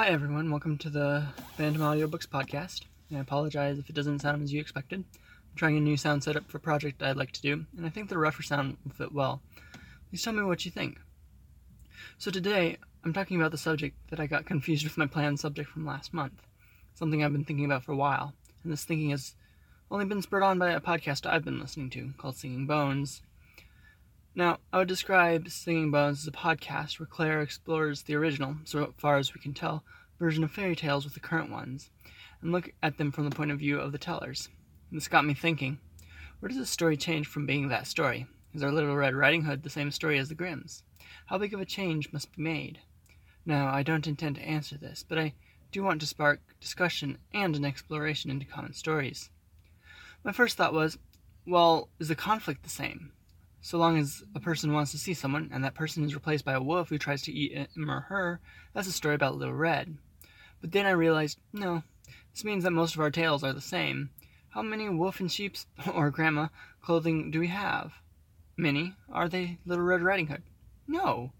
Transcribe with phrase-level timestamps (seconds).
[0.00, 0.50] Hi, everyone.
[0.50, 1.26] Welcome to the
[1.58, 2.84] Phantom Audiobooks podcast.
[3.14, 5.04] I apologize if it doesn't sound as you expected.
[5.12, 7.90] I'm trying a new sound setup for a project I'd like to do, and I
[7.90, 9.42] think the rougher sound will fit well.
[10.08, 10.98] Please tell me what you think.
[12.16, 15.68] So, today, I'm talking about the subject that I got confused with my planned subject
[15.68, 16.46] from last month,
[16.94, 18.32] something I've been thinking about for a while,
[18.64, 19.34] and this thinking has
[19.90, 23.20] only been spurred on by a podcast I've been listening to called Singing Bones,
[24.40, 28.94] now, I would describe Singing Bones as a podcast where Claire explores the original, so
[28.96, 29.84] far as we can tell,
[30.18, 31.90] version of fairy tales with the current ones,
[32.40, 34.48] and look at them from the point of view of the tellers.
[34.90, 35.78] And this got me thinking
[36.38, 38.26] where does this story change from being that story?
[38.54, 40.84] Is our Little Red Riding Hood the same story as the Grimms?
[41.26, 42.78] How big of a change must be made?
[43.44, 45.34] Now, I don't intend to answer this, but I
[45.70, 49.28] do want to spark discussion and an exploration into common stories.
[50.24, 50.96] My first thought was,
[51.46, 53.12] well, is the conflict the same?
[53.62, 56.54] So long as a person wants to see someone and that person is replaced by
[56.54, 58.40] a wolf who tries to eat him or her,
[58.72, 59.98] that's a story about Little Red.
[60.60, 61.82] But then I realized, no,
[62.32, 64.10] this means that most of our tales are the same.
[64.50, 66.48] How many wolf and sheep's or grandma
[66.82, 67.92] clothing do we have?
[68.56, 68.94] Many.
[69.10, 70.42] Are they Little Red Riding Hood?
[70.86, 71.32] No.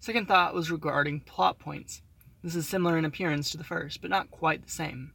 [0.00, 2.02] Second thought was regarding plot points.
[2.42, 5.12] This is similar in appearance to the first, but not quite the same.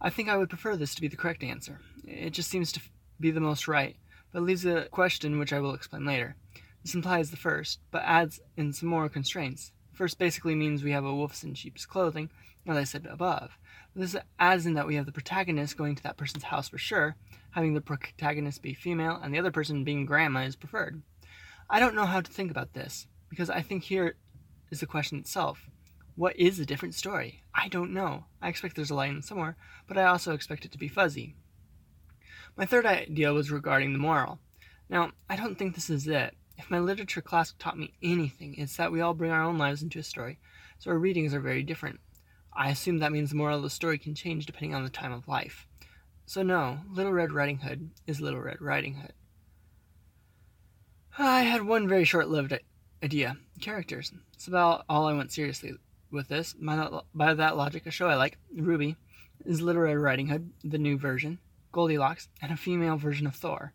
[0.00, 1.80] I think I would prefer this to be the correct answer.
[2.06, 2.80] It just seems to
[3.18, 3.96] be the most right
[4.32, 6.36] but leaves a question which I will explain later.
[6.82, 9.72] This implies the first, but adds in some more constraints.
[9.92, 12.30] First basically means we have a wolf's in sheep's clothing,
[12.66, 13.58] as I said above.
[13.94, 17.16] This adds in that we have the protagonist going to that person's house for sure,
[17.50, 21.02] having the protagonist be female, and the other person being grandma is preferred.
[21.68, 24.16] I don't know how to think about this, because I think here
[24.70, 25.68] is the question itself.
[26.16, 27.42] What is a different story?
[27.54, 28.24] I don't know.
[28.40, 31.36] I expect there's a line somewhere, but I also expect it to be fuzzy.
[32.56, 34.38] My third idea was regarding the moral.
[34.90, 36.36] Now, I don't think this is it.
[36.58, 39.82] If my literature class taught me anything, it's that we all bring our own lives
[39.82, 40.38] into a story,
[40.78, 42.00] so our readings are very different.
[42.54, 45.12] I assume that means the moral of the story can change depending on the time
[45.12, 45.66] of life.
[46.26, 49.14] So, no, Little Red Riding Hood is Little Red Riding Hood.
[51.18, 52.58] I had one very short lived
[53.02, 54.12] idea characters.
[54.34, 55.72] It's about all I went seriously
[56.10, 56.52] with this.
[56.52, 58.96] By, by that logic, a show I like, RWBY,
[59.46, 61.38] is Little Red Riding Hood, the new version.
[61.72, 63.72] Goldilocks, and a female version of Thor.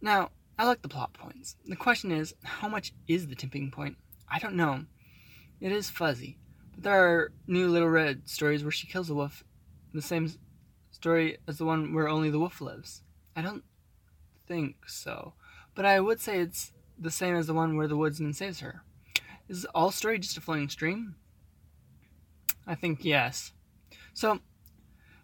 [0.00, 1.56] Now, I like the plot points.
[1.66, 3.96] The question is, how much is the tipping point?
[4.28, 4.86] I don't know.
[5.60, 6.38] It is fuzzy.
[6.74, 9.44] But there are new Little Red stories where she kills a wolf,
[9.92, 10.32] the same
[10.90, 13.02] story as the one where only the wolf lives.
[13.34, 13.64] I don't
[14.46, 15.34] think so.
[15.74, 18.82] But I would say it's the same as the one where the woodsman saves her.
[19.48, 21.16] Is all story just a flowing stream?
[22.66, 23.52] I think yes.
[24.14, 24.40] So,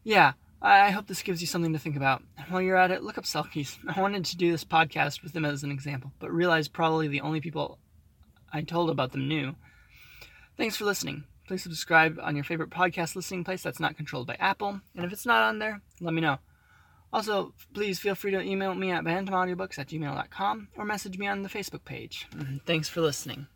[0.04, 0.34] yeah,
[0.64, 2.22] I hope this gives you something to think about.
[2.48, 3.78] While you're at it, look up Selkies.
[3.96, 7.20] I wanted to do this podcast with them as an example, but realized probably the
[7.20, 7.78] only people
[8.52, 9.56] I told about them knew.
[10.56, 11.24] Thanks for listening.
[11.48, 15.12] Please subscribe on your favorite podcast listening place that's not controlled by Apple, and if
[15.12, 16.38] it's not on there, let me know.
[17.12, 21.42] Also, please feel free to email me at phantomaudiobooks at gmail.com or message me on
[21.42, 22.26] the Facebook page.
[22.34, 22.58] Mm-hmm.
[22.64, 23.48] Thanks for listening.